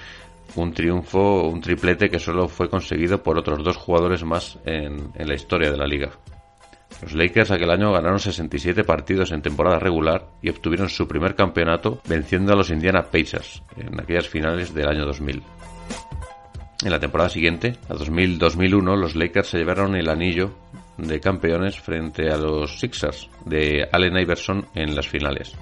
un 0.55 0.73
triunfo, 0.73 1.49
un 1.49 1.61
triplete 1.61 2.09
que 2.09 2.21
solo 2.21 2.47
fue 2.47 2.71
conseguido 2.71 3.21
por 3.21 3.37
otros 3.37 3.65
dos 3.65 3.77
jugadores 3.77 4.23
más 4.23 4.61
en, 4.65 5.11
en 5.15 5.29
la 5.29 5.35
historia 5.35 5.73
de 5.73 5.77
la 5.77 5.87
liga. 5.89 6.11
Los 7.03 7.15
Lakers 7.15 7.51
aquel 7.51 7.71
año 7.71 7.93
ganaron 7.93 8.19
67 8.19 8.83
partidos 8.85 9.31
en 9.31 9.43
temporada 9.43 9.79
regular 9.79 10.27
y 10.43 10.51
obtuvieron 10.51 10.89
su 10.89 11.07
primer 11.07 11.35
campeonato 11.35 12.01
venciendo 12.09 12.53
a 12.53 12.57
los 12.57 12.71
Indiana 12.71 13.05
Pacers 13.05 13.63
en 13.77 14.01
aquellas 14.01 14.29
finales 14.29 14.75
del 14.75 14.89
año 14.89 15.07
2000. 15.07 15.43
En 16.85 16.91
la 16.91 17.01
temporada 17.01 17.29
siguiente, 17.29 17.77
a 17.89 17.95
2000-2001, 17.95 18.97
los 18.97 19.17
Lakers 19.17 19.49
se 19.49 19.59
llevaron 19.59 19.97
el 19.97 20.09
anillo 20.09 20.55
de 20.97 21.21
campeones 21.21 21.79
frente 21.81 22.31
a 22.31 22.37
los 22.37 22.79
Sixers 22.79 23.29
de 23.45 23.89
Allen 23.91 24.17
Iverson 24.17 24.67
en 24.75 24.95
las 24.95 25.09
finales. 25.09 25.57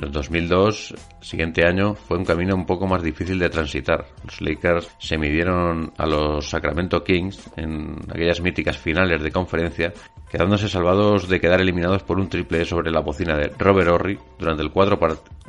En 0.00 0.12
2002, 0.12 0.94
siguiente 1.20 1.66
año, 1.66 1.94
fue 1.94 2.18
un 2.18 2.24
camino 2.24 2.54
un 2.54 2.66
poco 2.66 2.86
más 2.86 3.02
difícil 3.02 3.38
de 3.38 3.48
transitar. 3.48 4.06
Los 4.24 4.40
Lakers 4.40 4.90
se 4.98 5.18
midieron 5.18 5.92
a 5.96 6.06
los 6.06 6.48
Sacramento 6.48 7.02
Kings 7.02 7.50
en 7.56 7.96
aquellas 8.08 8.40
míticas 8.40 8.78
finales 8.78 9.22
de 9.22 9.32
conferencia, 9.32 9.92
quedándose 10.30 10.68
salvados 10.68 11.28
de 11.28 11.40
quedar 11.40 11.60
eliminados 11.60 12.02
por 12.02 12.18
un 12.18 12.28
triple 12.28 12.64
sobre 12.64 12.90
la 12.90 13.00
bocina 13.00 13.36
de 13.36 13.48
Robert 13.58 13.88
Horry 13.88 14.18
durante 14.38 14.62
el, 14.62 14.70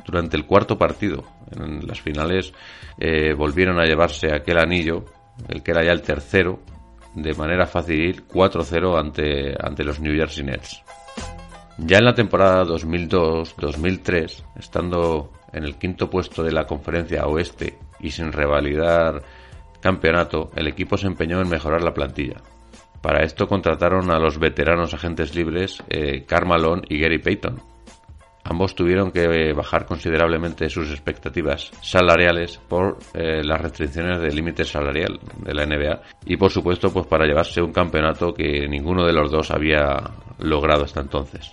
durante 0.04 0.36
el 0.36 0.46
cuarto 0.46 0.78
partido. 0.78 1.24
En 1.50 1.86
las 1.86 2.00
finales 2.00 2.52
eh, 2.98 3.34
volvieron 3.34 3.78
a 3.78 3.84
llevarse 3.84 4.34
aquel 4.34 4.58
anillo, 4.58 5.04
el 5.48 5.62
que 5.62 5.72
era 5.72 5.84
ya 5.84 5.92
el 5.92 6.02
tercero, 6.02 6.60
de 7.14 7.34
manera 7.34 7.66
fácil 7.66 8.26
4-0 8.26 8.98
ante, 8.98 9.54
ante 9.58 9.84
los 9.84 10.00
New 10.00 10.14
Jersey 10.14 10.44
Nets. 10.44 10.82
Ya 11.78 11.98
en 11.98 12.04
la 12.04 12.14
temporada 12.14 12.64
2002-2003, 12.64 14.44
estando 14.56 15.32
en 15.52 15.64
el 15.64 15.76
quinto 15.76 16.08
puesto 16.08 16.42
de 16.42 16.52
la 16.52 16.66
conferencia 16.66 17.26
oeste 17.26 17.78
y 18.00 18.10
sin 18.10 18.32
revalidar 18.32 19.22
campeonato, 19.80 20.50
el 20.54 20.68
equipo 20.68 20.96
se 20.96 21.06
empeñó 21.06 21.40
en 21.40 21.48
mejorar 21.48 21.82
la 21.82 21.94
plantilla. 21.94 22.36
Para 23.02 23.24
esto 23.24 23.46
contrataron 23.46 24.10
a 24.10 24.18
los 24.18 24.38
veteranos 24.38 24.92
agentes 24.92 25.34
libres 25.34 25.82
eh, 25.88 26.26
y 26.88 26.98
Gary 26.98 27.18
Payton. 27.18 27.62
Ambos 28.44 28.74
tuvieron 28.74 29.12
que 29.12 29.52
bajar 29.52 29.86
considerablemente 29.86 30.68
sus 30.70 30.90
expectativas 30.90 31.70
salariales 31.82 32.58
por 32.68 32.98
eh, 33.14 33.42
las 33.44 33.60
restricciones 33.60 34.20
del 34.20 34.34
límite 34.34 34.64
salarial 34.64 35.20
de 35.36 35.54
la 35.54 35.66
NBA 35.66 36.00
y 36.26 36.36
por 36.36 36.50
supuesto 36.50 36.92
pues 36.92 37.06
para 37.06 37.26
llevarse 37.26 37.62
un 37.62 37.72
campeonato 37.72 38.34
que 38.34 38.66
ninguno 38.66 39.06
de 39.06 39.12
los 39.12 39.30
dos 39.30 39.50
había 39.50 40.00
logrado 40.38 40.84
hasta 40.84 41.00
entonces. 41.00 41.52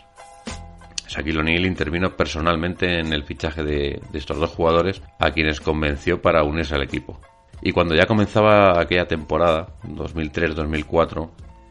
Shaquille 1.08 1.40
O'Neal 1.40 1.66
intervino 1.66 2.16
personalmente 2.16 3.00
en 3.00 3.14
el 3.14 3.24
fichaje 3.24 3.64
de, 3.64 4.02
estos 4.14 4.38
dos 4.38 4.52
jugadores 4.52 5.02
a 5.20 5.32
quienes 5.32 5.62
convenció 5.62 6.22
para 6.22 6.44
unirse 6.44 6.76
al 6.76 6.84
equipo. 6.84 7.20
Y 7.62 7.72
cuando 7.72 7.96
ya 7.96 8.06
comenzaba 8.06 8.80
aquella 8.80 9.08
temporada, 9.08 9.68
2003-2004, 9.84 11.30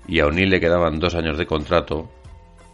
y 0.09 0.21
a 0.21 0.27
O'Neal 0.27 0.51
le 0.51 0.61
quedaban 0.61 0.99
dos 0.99 1.15
años 1.15 1.39
de 1.39 1.47
contrato, 1.47 2.11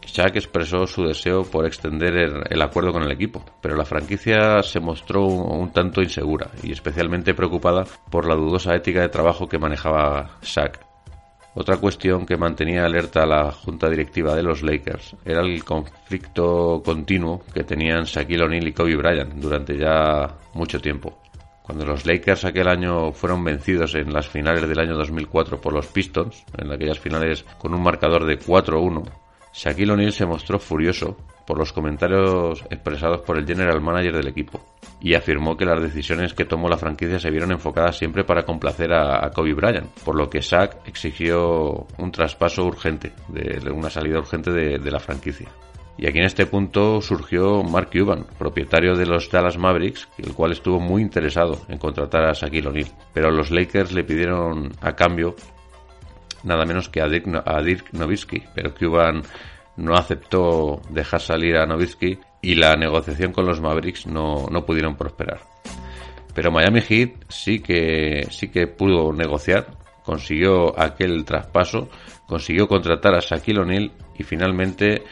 Shaq 0.07 0.37
expresó 0.37 0.87
su 0.87 1.04
deseo 1.04 1.45
por 1.45 1.66
extender 1.66 2.16
el, 2.16 2.62
acuerdo 2.62 2.92
con 2.92 3.02
el 3.02 3.12
equipo, 3.12 3.45
pero 3.61 3.76
la 3.76 3.85
franquicia 3.85 4.62
se 4.62 4.81
mostró 4.81 5.25
un, 5.25 5.73
tanto 5.73 6.02
insegura 6.02 6.50
y 6.62 6.73
especialmente 6.73 7.35
preocupada 7.35 7.85
por 8.11 8.26
la 8.26 8.35
dudosa 8.35 8.75
ética 8.75 9.00
de 9.00 9.09
trabajo 9.09 9.49
que 9.49 9.59
manejaba 9.59 10.38
Shaq 10.42 10.92
otra 11.54 11.76
cuestión 11.76 12.25
que 12.25 12.38
mantenía 12.38 12.87
alerta 12.87 13.25
a 13.25 13.26
la 13.26 13.52
junta 13.52 13.90
directiva 13.90 14.35
de 14.35 14.42
los 14.42 14.62
Lakers 14.62 15.16
era 15.23 15.42
el 15.42 15.62
conflicto 15.64 16.83
continuo 16.83 17.42
que 17.52 17.62
tenían 17.62 18.04
Shaquille 18.04 18.45
O'Neal 18.45 18.69
y 18.69 18.73
Kobe 18.73 18.97
Bryant 18.97 19.35
durante 19.35 19.76
ya 19.76 20.35
mucho 20.54 20.81
tiempo. 20.81 21.22
Cuando 21.62 21.87
los 21.87 22.07
Lakers 22.07 22.45
aquel 22.45 22.69
año 22.69 23.12
fueron 23.12 23.45
vencidos 23.45 23.95
en 23.95 24.12
las 24.12 24.28
finales 24.28 24.69
del 24.69 24.81
año 24.81 24.97
2004 24.97 25.61
por 25.61 25.73
los 25.73 25.87
Pistons, 25.87 26.45
en 26.59 26.73
aquellas 26.73 26.99
finales 26.99 27.45
con 27.59 27.73
un 27.73 27.83
marcador 27.83 28.26
de 28.26 28.38
4-1, 28.38 29.09
Shaquille 29.54 29.92
O'Neal 29.92 30.12
se 30.12 30.26
mostró 30.26 30.59
furioso 30.59 31.16
por 31.47 31.59
los 31.59 31.73
comentarios 31.73 32.64
expresados 32.71 33.21
por 33.21 33.38
el 33.38 33.47
general 33.47 33.81
manager 33.81 34.16
del 34.16 34.28
equipo 34.28 34.61
y 35.00 35.14
afirmó 35.14 35.57
que 35.57 35.66
las 35.66 35.83
decisiones 35.83 36.33
que 36.33 36.45
tomó 36.45 36.69
la 36.69 36.78
franquicia 36.78 37.19
se 37.19 37.31
vieron 37.31 37.52
enfocadas 37.52 37.99
siempre 37.99 38.25
para 38.25 38.45
complacer 38.45 38.92
a, 38.92 39.31
Kobe 39.31 39.52
Bryant, 39.52 39.88
por 40.04 40.16
lo 40.16 40.31
que 40.31 40.40
Shaq 40.40 40.87
exigió 40.87 41.87
un 41.99 42.12
traspaso 42.12 42.64
urgente, 42.64 43.12
de, 43.28 43.71
una 43.71 43.90
salida 43.90 44.19
urgente 44.19 44.50
de, 44.52 44.78
de 44.78 44.90
la 44.90 45.00
franquicia. 45.00 45.49
Y 45.99 46.07
aquí 46.07 46.19
en 46.19 46.25
este 46.25 46.47
punto 46.47 47.01
surgió 47.01 47.63
Mark 47.63 47.91
Cuban, 47.93 48.25
propietario 48.39 48.97
de 48.97 49.07
los 49.07 49.31
Dallas 49.31 49.59
Mavericks, 49.59 50.09
el 50.19 50.33
cual 50.33 50.53
estuvo 50.53 50.81
muy 50.81 51.03
interesado 51.03 51.61
en 51.69 51.79
contratar 51.79 52.25
a 52.25 52.33
Shaquille 52.33 52.69
O'Neal. 52.69 52.89
Pero 53.13 53.31
los 53.31 53.51
Lakers 53.51 53.93
le 53.93 54.05
pidieron 54.05 54.73
a 54.81 54.95
cambio 54.95 55.37
nada 56.45 56.65
menos 56.65 56.89
que 56.89 57.01
a 57.01 57.09
Dirk, 57.09 57.27
a 57.47 57.63
Nowitzki, 57.93 58.43
pero 58.55 58.75
Cuban 58.75 59.23
no 59.77 59.95
aceptó 59.95 60.81
dejar 60.91 61.21
salir 61.21 61.57
a 61.57 61.67
Nowitzki 61.67 62.19
y 62.43 62.55
la 62.55 62.77
negociación 62.77 63.33
con 63.33 63.47
los 63.47 63.61
Mavericks 63.61 64.07
no, 64.07 64.47
no 64.51 64.65
pudieron 64.65 64.97
prosperar. 64.97 65.41
Pero 66.35 66.51
Miami 66.51 66.81
Heat 66.81 67.11
sí 67.29 67.61
que, 67.61 68.27
sí 68.31 68.49
que 68.49 68.67
pudo 68.67 69.13
negociar, 69.13 69.67
consiguió 70.03 70.79
aquel 70.79 71.25
traspaso, 71.25 71.89
consiguió 72.27 72.67
contratar 72.67 73.15
a 73.15 73.21
Shaquille 73.21 73.61
O'Neal 73.61 73.93
y 74.19 74.25
finalmente 74.25 75.03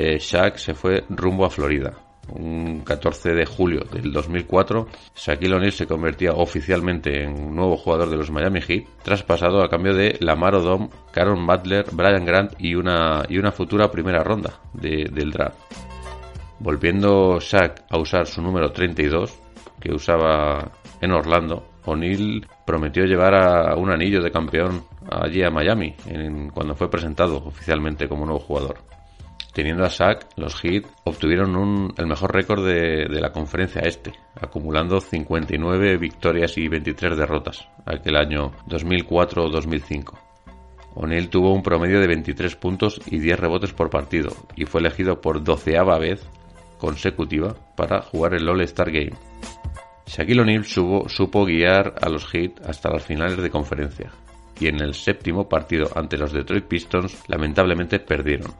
eh, 0.00 0.18
Shaq 0.18 0.56
se 0.56 0.74
fue 0.74 1.04
rumbo 1.08 1.44
a 1.44 1.50
Florida 1.50 1.92
un 2.32 2.80
14 2.80 3.34
de 3.34 3.46
julio 3.46 3.84
del 3.92 4.12
2004, 4.12 4.86
Shaquille 5.16 5.54
O'Neal 5.54 5.72
se 5.72 5.86
convertía 5.86 6.32
oficialmente 6.32 7.24
en 7.24 7.54
nuevo 7.54 7.76
jugador 7.76 8.10
de 8.10 8.16
los 8.16 8.30
Miami 8.30 8.60
Heat, 8.60 8.84
traspasado 9.02 9.62
a 9.62 9.68
cambio 9.68 9.94
de 9.94 10.16
Lamar 10.20 10.54
Odom, 10.54 10.88
Caron 11.12 11.46
Butler, 11.46 11.86
Brian 11.92 12.24
Grant 12.24 12.52
y 12.58 12.74
una, 12.74 13.24
y 13.28 13.38
una 13.38 13.52
futura 13.52 13.90
primera 13.90 14.22
ronda 14.22 14.60
del 14.72 15.30
draft. 15.30 15.58
Volviendo 16.58 17.38
Shaq 17.40 17.84
a 17.88 17.98
usar 17.98 18.26
su 18.26 18.42
número 18.42 18.70
32, 18.70 19.38
que 19.80 19.92
usaba 19.92 20.70
en 21.00 21.12
Orlando, 21.12 21.66
O'Neal 21.86 22.46
prometió 22.66 23.04
llevar 23.04 23.34
a 23.34 23.74
un 23.76 23.90
anillo 23.90 24.22
de 24.22 24.30
campeón 24.30 24.84
allí 25.10 25.42
a 25.42 25.50
Miami 25.50 25.96
cuando 26.52 26.74
fue 26.74 26.90
presentado 26.90 27.38
oficialmente 27.38 28.06
como 28.06 28.26
nuevo 28.26 28.40
jugador. 28.40 28.89
Teniendo 29.52 29.84
a 29.84 29.88
Shaq, 29.88 30.26
los 30.36 30.54
Heat 30.60 30.84
obtuvieron 31.04 31.92
el 31.96 32.06
mejor 32.06 32.32
récord 32.32 32.64
de, 32.64 33.08
la 33.08 33.32
conferencia 33.32 33.82
este, 33.82 34.12
acumulando 34.40 35.00
59 35.00 35.96
victorias 35.96 36.56
y 36.56 36.68
23 36.68 37.16
derrotas 37.16 37.68
aquel 37.84 38.16
año 38.16 38.52
2004-2005. 38.68 40.18
O'Neal 40.94 41.28
tuvo 41.28 41.52
un 41.52 41.62
promedio 41.62 42.00
de 42.00 42.06
23 42.06 42.56
puntos 42.56 43.00
y 43.06 43.18
10 43.18 43.40
rebotes 43.40 43.72
por 43.72 43.90
partido 43.90 44.30
y 44.56 44.66
fue 44.66 44.80
elegido 44.80 45.20
por 45.20 45.42
doceava 45.42 45.98
vez 45.98 46.24
consecutiva 46.78 47.54
para 47.76 48.02
jugar 48.02 48.34
el 48.34 48.48
All-Star 48.48 48.90
Game. 48.90 49.12
Shaquille 50.06 50.42
O'Neal 50.42 50.64
supo 50.64 51.44
guiar 51.44 51.94
a 52.00 52.08
los 52.08 52.26
Heat 52.26 52.60
hasta 52.66 52.90
las 52.90 53.04
finales 53.04 53.36
de 53.36 53.50
conferencia 53.50 54.10
y 54.60 54.68
en 54.68 54.80
el 54.80 54.94
séptimo 54.94 55.48
partido 55.48 55.88
ante 55.94 56.18
los 56.18 56.32
Detroit 56.32 56.66
Pistons 56.66 57.24
lamentablemente 57.28 57.98
perdieron 57.98 58.52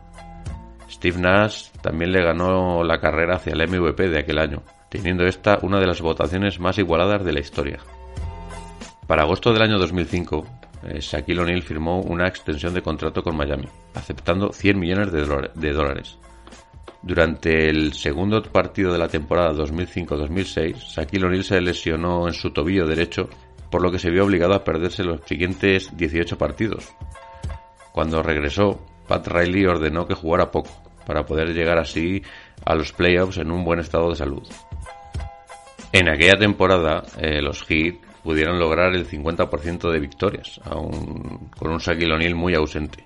Steve 0.91 1.19
Nash 1.19 1.71
también 1.83 2.13
le 2.13 2.23
ganó 2.23 2.83
la 2.83 3.01
carrera 3.01 3.37
hacia 3.37 3.53
el 3.53 3.69
MVP 3.69 4.09
de 4.09 4.19
aquel 4.19 4.39
año, 4.39 4.63
teniendo 4.89 5.25
esta 5.25 5.59
una 5.63 5.79
de 5.79 5.87
las 5.87 6.01
votaciones 6.01 6.59
más 6.59 6.79
igualadas 6.79 7.25
de 7.25 7.33
la 7.33 7.41
historia. 7.41 7.79
Para 9.07 9.23
agosto 9.23 9.53
del 9.53 9.63
año 9.63 9.79
2005, 9.79 10.47
eh, 10.85 10.99
Shaquille 11.01 11.41
O'Neal 11.41 11.63
firmó 11.63 12.01
una 12.01 12.29
extensión 12.29 12.75
de 12.75 12.83
contrato 12.83 13.23
con 13.23 13.37
Miami, 13.37 13.69
aceptando 13.95 14.53
100 14.53 14.79
millones 14.79 15.13
de 15.13 15.73
dólares. 15.73 16.19
Durante 17.03 17.71
el 17.71 17.95
segundo 17.95 18.43
partido 18.43 18.93
de 18.93 18.99
la 18.99 19.09
temporada 19.09 19.53
2005-2006, 19.55 20.95
Shaquille 20.95 21.27
O'Neal 21.27 21.45
se 21.45 21.61
lesionó 21.61 22.29
en 22.29 22.35
su 22.35 22.51
tobillo 22.51 22.87
derecho, 22.87 23.29
por 23.71 23.83
lo 23.83 23.91
que 23.91 23.99
se 23.99 24.11
vio 24.11 24.25
obligado 24.25 24.55
a 24.55 24.65
perderse 24.65 25.03
los 25.03 25.21
siguientes 25.25 25.97
18 25.97 26.37
partidos. 26.37 26.93
Cuando 27.93 28.23
regresó, 28.23 28.81
Pat 29.11 29.27
Riley 29.27 29.67
ordenó 29.67 30.07
que 30.07 30.15
jugara 30.15 30.53
poco, 30.53 30.71
para 31.05 31.27
poder 31.27 31.53
llegar 31.53 31.79
así 31.79 32.23
a 32.65 32.77
los 32.77 32.93
playoffs 32.93 33.39
en 33.39 33.51
un 33.51 33.65
buen 33.65 33.81
estado 33.81 34.11
de 34.11 34.15
salud. 34.15 34.49
En 35.93 36.09
aquella 36.09 36.39
temporada, 36.39 37.03
eh, 37.19 37.43
los 37.43 37.65
Heat 37.65 37.97
pudieron 38.23 38.61
lograr 38.61 38.95
el 38.95 39.09
50% 39.09 39.91
de 39.91 39.99
victorias, 39.99 40.61
aún 40.65 41.51
con 41.59 41.73
un 41.73 41.79
Shaquille 41.79 42.15
O'Neal 42.15 42.37
muy 42.37 42.55
ausente. 42.55 43.05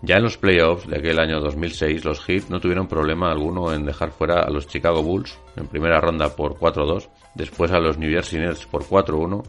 Ya 0.00 0.18
en 0.18 0.22
los 0.22 0.38
playoffs 0.38 0.86
de 0.86 0.98
aquel 0.98 1.18
año 1.18 1.40
2006, 1.40 2.04
los 2.04 2.24
Heat 2.24 2.48
no 2.48 2.60
tuvieron 2.60 2.86
problema 2.86 3.32
alguno 3.32 3.72
en 3.72 3.84
dejar 3.84 4.12
fuera 4.12 4.42
a 4.42 4.50
los 4.50 4.68
Chicago 4.68 5.02
Bulls 5.02 5.40
en 5.56 5.66
primera 5.66 6.00
ronda 6.00 6.36
por 6.36 6.54
4-2, 6.54 7.08
después 7.34 7.72
a 7.72 7.80
los 7.80 7.98
New 7.98 8.12
Jersey 8.12 8.38
Nets 8.38 8.64
por 8.66 8.84
4-1 8.84 9.42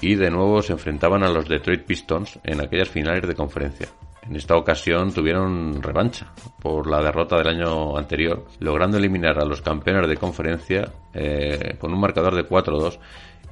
y 0.00 0.14
de 0.14 0.30
nuevo 0.30 0.62
se 0.62 0.72
enfrentaban 0.72 1.22
a 1.22 1.28
los 1.28 1.46
Detroit 1.46 1.84
Pistons 1.84 2.38
en 2.44 2.62
aquellas 2.62 2.88
finales 2.88 3.28
de 3.28 3.34
conferencia. 3.34 3.88
En 4.28 4.36
esta 4.36 4.56
ocasión 4.56 5.12
tuvieron 5.12 5.82
revancha 5.82 6.32
por 6.60 6.86
la 6.86 7.02
derrota 7.02 7.36
del 7.38 7.48
año 7.48 7.96
anterior, 7.96 8.44
logrando 8.60 8.98
eliminar 8.98 9.38
a 9.38 9.46
los 9.46 9.62
campeones 9.62 10.06
de 10.08 10.18
conferencia 10.18 10.92
eh, 11.14 11.76
con 11.78 11.94
un 11.94 12.00
marcador 12.00 12.34
de 12.34 12.46
4-2 12.46 12.98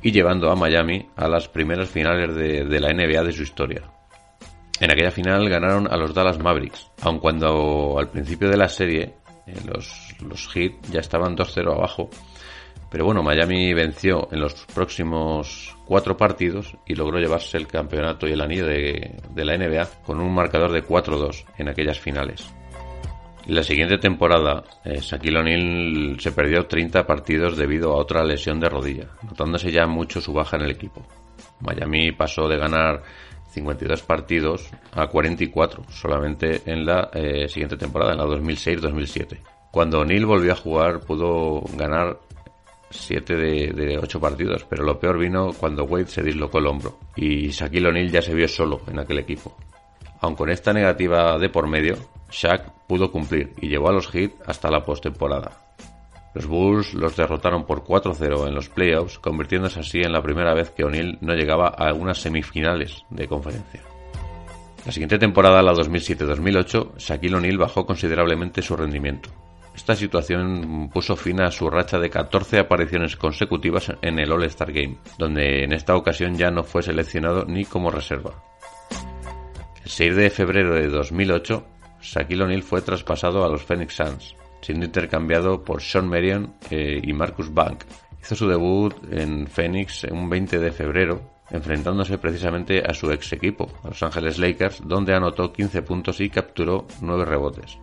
y 0.02 0.12
llevando 0.12 0.50
a 0.50 0.54
Miami 0.54 1.08
a 1.16 1.28
las 1.28 1.48
primeras 1.48 1.88
finales 1.88 2.34
de, 2.34 2.80
la 2.80 2.92
NBA 2.92 3.24
de 3.24 3.32
su 3.32 3.42
historia. 3.42 3.82
En 4.78 4.90
aquella 4.90 5.10
final 5.10 5.48
ganaron 5.48 5.90
a 5.90 5.96
los 5.96 6.12
Dallas 6.12 6.38
Mavericks, 6.38 6.90
aun 7.00 7.20
cuando 7.20 7.98
al 7.98 8.08
principio 8.08 8.50
de 8.50 8.58
la 8.58 8.68
serie 8.68 9.14
eh, 9.46 9.54
los, 9.64 10.14
los 10.20 10.46
Heat 10.48 10.72
ya 10.90 11.00
estaban 11.00 11.34
2-0 11.34 11.72
abajo. 11.72 12.10
Pero 12.90 13.04
bueno, 13.04 13.22
Miami 13.22 13.74
venció 13.74 14.28
en 14.30 14.40
los 14.40 14.54
próximos 14.66 15.76
cuatro 15.84 16.16
partidos 16.16 16.76
y 16.86 16.94
logró 16.94 17.18
llevarse 17.18 17.56
el 17.56 17.66
campeonato 17.66 18.26
y 18.26 18.32
el 18.32 18.40
anillo 18.40 18.66
de, 18.66 19.16
la 19.34 19.56
NBA 19.56 20.02
con 20.04 20.20
un 20.20 20.34
marcador 20.34 20.72
de 20.72 20.84
4-2 20.84 21.44
en 21.58 21.68
aquellas 21.68 21.98
finales. 21.98 22.52
La 23.46 23.62
siguiente 23.62 23.98
temporada, 23.98 24.64
eh, 24.84 24.98
Shaquille 25.00 25.38
O'Neal 25.38 26.16
se 26.18 26.32
perdió 26.32 26.66
30 26.66 27.06
partidos 27.06 27.56
debido 27.56 27.92
a 27.92 27.98
otra 27.98 28.24
lesión 28.24 28.58
de 28.58 28.68
rodilla, 28.68 29.08
notándose 29.22 29.70
ya 29.70 29.86
mucho 29.86 30.20
su 30.20 30.32
baja 30.32 30.56
en 30.56 30.64
el 30.64 30.72
equipo. 30.72 31.06
Miami 31.60 32.10
pasó 32.12 32.48
de 32.48 32.58
ganar 32.58 33.02
52 33.50 34.02
partidos 34.02 34.68
a 34.92 35.06
44 35.06 35.84
solamente 35.90 36.62
en 36.66 36.84
la 36.84 37.08
eh, 37.14 37.48
siguiente 37.48 37.76
temporada, 37.76 38.12
en 38.12 38.18
la 38.18 38.24
2006-2007. 38.24 39.40
Cuando 39.70 40.00
O'Neal 40.00 40.26
volvió 40.26 40.52
a 40.52 40.56
jugar 40.56 41.00
pudo 41.00 41.62
ganar 41.76 42.18
7 42.90 43.36
de, 43.36 43.72
de 43.72 43.98
8 43.98 44.20
partidos, 44.20 44.64
pero 44.68 44.84
lo 44.84 44.98
peor 44.98 45.18
vino 45.18 45.52
cuando 45.58 45.84
Wade 45.84 46.06
se 46.06 46.22
dislocó 46.22 46.58
el 46.58 46.66
hombro 46.66 46.98
y 47.16 47.48
Shaquille 47.48 47.88
O'Neal 47.88 48.10
ya 48.10 48.22
se 48.22 48.34
vio 48.34 48.48
solo 48.48 48.80
en 48.86 48.98
aquel 48.98 49.18
equipo. 49.18 49.56
Aun 50.20 50.34
con 50.34 50.50
esta 50.50 50.72
negativa 50.72 51.38
de 51.38 51.48
por 51.48 51.68
medio, 51.68 51.96
Shaq 52.30 52.86
pudo 52.86 53.10
cumplir 53.10 53.52
y 53.60 53.68
llevó 53.68 53.90
a 53.90 53.92
los 53.92 54.08
Heat 54.08 54.32
hasta 54.46 54.70
la 54.70 54.84
postemporada. 54.84 55.66
Los 56.34 56.46
Bulls 56.46 56.92
los 56.94 57.16
derrotaron 57.16 57.64
por 57.64 57.82
4-0 57.82 58.46
en 58.46 58.54
los 58.54 58.68
playoffs, 58.68 59.18
convirtiéndose 59.18 59.80
así 59.80 60.00
en 60.00 60.12
la 60.12 60.22
primera 60.22 60.52
vez 60.52 60.70
que 60.70 60.84
O'Neal 60.84 61.18
no 61.22 61.34
llegaba 61.34 61.68
a 61.68 61.86
algunas 61.86 62.18
semifinales 62.18 63.04
de 63.08 63.26
conferencia. 63.26 63.82
La 64.84 64.92
siguiente 64.92 65.18
temporada, 65.18 65.62
la 65.62 65.72
2007-2008, 65.72 66.98
Shaquille 66.98 67.36
O'Neal 67.36 67.58
bajó 67.58 67.86
considerablemente 67.86 68.62
su 68.62 68.76
rendimiento. 68.76 69.30
Esta 69.76 69.94
situación 69.94 70.88
puso 70.92 71.14
fin 71.16 71.40
a 71.42 71.50
su 71.50 71.68
racha 71.68 71.98
de 71.98 72.08
14 72.08 72.60
apariciones 72.60 73.14
consecutivas 73.14 73.92
en 74.00 74.18
el 74.18 74.32
All-Star 74.32 74.72
Game, 74.72 74.96
donde 75.18 75.64
en 75.64 75.74
esta 75.74 75.94
ocasión 75.94 76.34
ya 76.34 76.50
no 76.50 76.64
fue 76.64 76.82
seleccionado 76.82 77.44
ni 77.44 77.66
como 77.66 77.90
reserva. 77.90 78.42
El 79.84 79.90
6 79.90 80.16
de 80.16 80.30
febrero 80.30 80.74
de 80.74 80.88
2008, 80.88 81.66
Shaquille 82.00 82.42
O'Neal 82.42 82.62
fue 82.62 82.80
traspasado 82.80 83.44
a 83.44 83.50
los 83.50 83.62
Phoenix 83.62 83.94
Suns, 83.94 84.34
siendo 84.62 84.86
intercambiado 84.86 85.62
por 85.62 85.82
Sean 85.82 86.08
Marion 86.08 86.54
eh, 86.70 86.98
y 87.02 87.12
Marcus 87.12 87.52
Bank. 87.52 87.84
Hizo 88.20 88.34
su 88.34 88.48
debut 88.48 88.94
en 89.12 89.46
Phoenix 89.46 90.04
un 90.04 90.30
20 90.30 90.58
de 90.58 90.72
febrero, 90.72 91.20
enfrentándose 91.50 92.16
precisamente 92.16 92.82
a 92.84 92.94
su 92.94 93.12
ex 93.12 93.34
equipo, 93.34 93.70
Los 93.84 94.02
Angeles 94.02 94.38
Lakers, 94.38 94.82
donde 94.84 95.14
anotó 95.14 95.52
15 95.52 95.82
puntos 95.82 96.20
y 96.20 96.30
capturó 96.30 96.86
9 97.02 97.24
rebotes. 97.26 97.78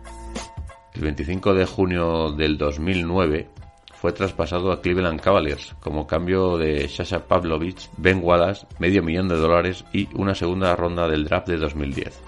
El 0.94 1.02
25 1.02 1.54
de 1.54 1.66
junio 1.66 2.30
del 2.30 2.56
2009 2.56 3.48
fue 3.94 4.12
traspasado 4.12 4.70
a 4.70 4.80
Cleveland 4.80 5.20
Cavaliers 5.20 5.74
como 5.80 6.06
cambio 6.06 6.56
de 6.56 6.86
Sasha 6.88 7.26
Pavlovich, 7.26 7.90
Ben 7.96 8.20
Wallace, 8.22 8.64
medio 8.78 9.02
millón 9.02 9.28
de 9.28 9.36
dólares 9.36 9.84
y 9.92 10.08
una 10.14 10.36
segunda 10.36 10.76
ronda 10.76 11.08
del 11.08 11.24
draft 11.24 11.48
de 11.48 11.56
2010. 11.56 12.22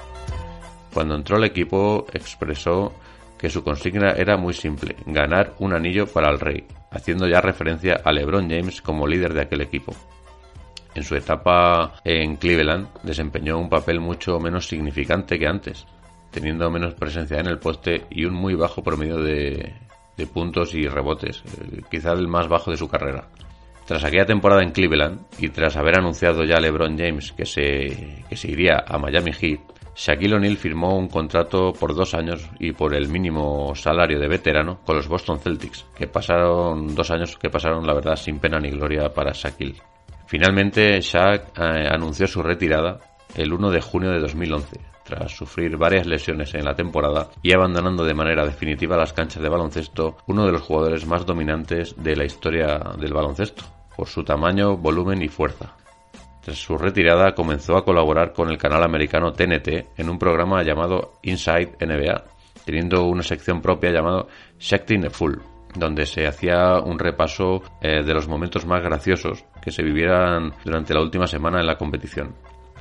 Cuando 0.93 1.15
entró 1.15 1.37
al 1.37 1.45
equipo 1.45 2.07
expresó 2.13 2.93
que 3.39 3.51
su 3.51 3.63
consigna 3.63 4.11
era 4.13 4.37
muy 4.37 4.53
simple, 4.53 4.97
ganar 5.07 5.55
un 5.61 5.73
anillo 5.73 6.09
para 6.09 6.31
el 6.31 6.41
rey, 6.41 6.67
haciendo 6.91 7.29
ya 7.29 7.41
referencia 7.41 8.01
a 8.03 8.11
LeBron 8.11 8.51
James 8.51 8.83
como 8.83 9.07
líder 9.07 9.33
de 9.35 9.43
aquel 9.43 9.61
equipo. 9.61 9.95
En 10.97 11.05
su 11.05 11.15
etapa 11.15 12.01
en 12.03 12.37
Cleveland 12.37 12.89
desempeñó 13.03 13.59
un 13.59 13.69
papel 13.69 14.01
mucho 14.01 14.41
menos 14.41 14.67
significante 14.67 15.39
que 15.39 15.47
antes, 15.47 15.87
teniendo 16.31 16.71
menos 16.71 16.95
presencia 16.95 17.39
en 17.39 17.47
el 17.47 17.59
poste 17.59 18.07
y 18.11 18.25
un 18.25 18.35
muy 18.35 18.55
bajo 18.55 18.83
promedio 18.83 19.19
de, 19.19 19.75
puntos 20.33 20.75
y 20.75 20.89
rebotes, 20.89 21.43
eh, 21.45 21.83
quizá 21.91 22.13
el 22.13 22.29
más 22.29 22.49
bajo 22.49 22.71
de 22.71 22.77
su 22.77 22.89
carrera. 22.89 23.29
Tras 23.87 24.03
aquella 24.03 24.27
temporada 24.27 24.63
en 24.63 24.73
Cleveland 24.73 25.21
y 25.39 25.49
tras 25.51 25.77
haber 25.77 25.99
anunciado 25.99 26.45
ya 26.45 26.59
LeBron 26.59 26.99
James 26.99 27.33
que 27.33 27.47
se, 27.47 28.25
que 28.29 28.37
se 28.37 28.51
iría 28.51 28.85
a 28.87 28.99
Miami 28.99 29.33
Heat, 29.33 29.61
Shaquille 29.97 30.35
O'Neal 30.35 30.59
firmó 30.59 30.99
un 30.99 31.09
contrato 31.09 31.73
por 31.73 31.95
dos 31.95 32.13
años 32.13 32.51
y 32.59 32.73
por 32.73 32.95
el 32.95 33.09
mínimo 33.09 33.75
salario 33.75 34.21
de 34.21 34.29
veterano 34.29 34.81
con 34.85 34.97
los 34.97 35.09
Boston 35.09 35.39
Celtics, 35.39 35.87
que 35.97 36.07
pasaron 36.07 36.95
dos 36.95 37.11
años 37.11 37.39
que 37.39 37.49
pasaron 37.49 37.87
la 37.87 37.95
verdad 37.95 38.17
sin 38.17 38.39
pena 38.39 38.61
ni 38.61 38.71
gloria 38.71 39.09
para 39.09 39.33
Shaquille. 39.33 39.81
Finalmente, 40.27 41.01
Shaq 41.01 41.59
eh, 41.59 41.89
anunció 41.89 42.27
su 42.27 42.43
retirada 42.43 42.99
el 43.35 43.53
1 43.53 43.71
de 43.71 43.81
junio 43.81 44.11
de 44.11 44.21
2011, 44.21 44.81
tras 45.07 45.37
sufrir 45.37 45.77
varias 45.77 46.07
lesiones 46.07 46.55
en 46.55 46.65
la 46.65 46.75
temporada 46.75 47.29
y 47.43 47.53
abandonando 47.53 48.05
de 48.05 48.15
manera 48.15 48.45
definitiva 48.45 48.97
las 48.97 49.13
canchas 49.13 49.43
de 49.43 49.49
baloncesto, 49.49 50.17
uno 50.27 50.45
de 50.45 50.53
los 50.53 50.63
jugadores 50.63 51.07
más 51.07 51.25
dominantes 51.25 51.95
de 51.97 52.17
la 52.17 52.25
historia 52.25 52.81
del 52.99 53.13
baloncesto, 53.13 53.65
por 53.97 54.09
su 54.09 54.25
tamaño, 54.25 54.77
volumen 54.77 55.23
y 55.23 55.29
fuerza. 55.29 55.77
Tras 56.43 56.59
su 56.59 56.77
retirada 56.77 57.35
comenzó 57.35 57.77
a 57.77 57.85
colaborar 57.85 58.33
con 58.33 58.51
el 58.51 58.59
canal 58.59 58.83
americano 58.85 59.33
TNT 59.33 59.97
en 59.97 60.11
un 60.11 60.19
programa 60.19 60.63
llamado 60.63 61.15
Inside 61.23 61.77
NBA, 61.81 62.25
teniendo 62.65 63.05
una 63.05 63.23
sección 63.23 63.61
propia 63.61 63.91
llamada 63.91 64.27
Shakti 64.59 65.01
the 65.01 65.11
Full, 65.11 65.39
donde 65.75 66.07
se 66.07 66.27
hacía 66.27 66.79
un 66.79 66.99
repaso 66.99 67.63
eh, 67.81 68.03
de 68.03 68.15
los 68.15 68.29
momentos 68.29 68.67
más 68.67 68.83
graciosos 68.83 69.45
que 69.63 69.71
se 69.71 69.83
vivieran 69.83 70.53
durante 70.65 70.95
la 70.95 71.03
última 71.03 71.27
semana 71.27 71.61
en 71.61 71.67
la 71.67 71.77
competición. 71.77 72.35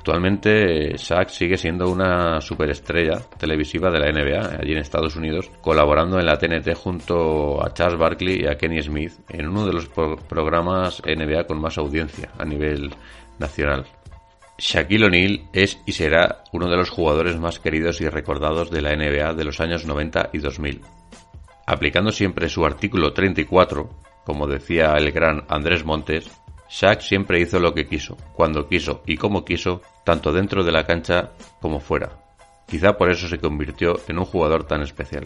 Actualmente 0.05 0.97
Shaq 0.97 1.29
sigue 1.29 1.57
siendo 1.57 1.89
una 1.89 2.39
superestrella 2.39 3.21
televisiva 3.39 3.89
de 3.89 3.99
la 3.99 4.11
NBA 4.11 4.59
allí 4.61 4.73
en 4.73 4.77
Estados 4.77 5.15
Unidos, 5.15 5.49
colaborando 5.61 6.19
en 6.19 6.27
la 6.27 6.37
TNT 6.37 6.75
junto 6.75 7.65
a 7.65 7.73
Charles 7.73 7.97
Barkley 7.97 8.43
y 8.43 8.45
a 8.45 8.55
Kenny 8.55 8.83
Smith 8.83 9.13
en 9.29 9.47
uno 9.47 9.65
de 9.65 9.73
los 9.73 9.89
programas 9.89 11.01
NBA 11.03 11.47
con 11.47 11.59
más 11.59 11.79
audiencia 11.79 12.29
a 12.37 12.45
nivel 12.45 12.93
nacional. 13.39 13.87
Shaquille 14.59 15.07
O'Neal 15.07 15.49
es 15.53 15.81
y 15.87 15.93
será 15.93 16.43
uno 16.51 16.69
de 16.69 16.77
los 16.77 16.91
jugadores 16.91 17.39
más 17.39 17.59
queridos 17.59 17.99
y 17.99 18.07
recordados 18.07 18.69
de 18.69 18.83
la 18.83 18.95
NBA 18.95 19.33
de 19.33 19.43
los 19.43 19.59
años 19.59 19.87
90 19.87 20.29
y 20.33 20.37
2000. 20.37 20.81
Aplicando 21.65 22.11
siempre 22.11 22.47
su 22.47 22.63
artículo 22.63 23.11
34, 23.11 23.89
como 24.23 24.45
decía 24.45 24.93
el 24.99 25.11
gran 25.11 25.45
Andrés 25.49 25.83
Montes, 25.83 26.29
Shaq 26.69 27.01
siempre 27.01 27.39
hizo 27.39 27.59
lo 27.59 27.73
que 27.73 27.87
quiso, 27.87 28.17
cuando 28.33 28.67
quiso 28.67 29.01
y 29.05 29.17
como 29.17 29.45
quiso, 29.45 29.81
tanto 30.03 30.31
dentro 30.31 30.63
de 30.63 30.71
la 30.71 30.85
cancha 30.85 31.31
como 31.61 31.79
fuera. 31.79 32.17
Quizá 32.67 32.97
por 32.97 33.11
eso 33.11 33.27
se 33.27 33.39
convirtió 33.39 33.99
en 34.07 34.17
un 34.17 34.25
jugador 34.25 34.63
tan 34.65 34.81
especial. 34.81 35.25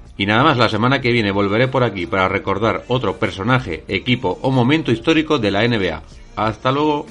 Y 0.21 0.27
nada 0.27 0.43
más, 0.43 0.55
la 0.55 0.69
semana 0.69 1.01
que 1.01 1.11
viene 1.11 1.31
volveré 1.31 1.67
por 1.67 1.83
aquí 1.83 2.05
para 2.05 2.27
recordar 2.27 2.83
otro 2.89 3.17
personaje, 3.17 3.83
equipo 3.87 4.37
o 4.43 4.51
momento 4.51 4.91
histórico 4.91 5.39
de 5.39 5.49
la 5.49 5.67
NBA. 5.67 6.03
Hasta 6.35 6.71
luego. 6.71 7.07